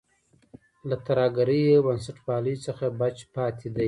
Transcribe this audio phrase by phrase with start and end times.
[0.89, 3.79] له ترهګرۍ او بنسټپالۍ څخه بچ پاتې دی.